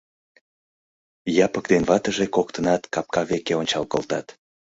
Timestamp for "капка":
2.93-3.21